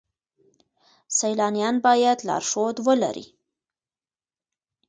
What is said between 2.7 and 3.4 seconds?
ولرئ.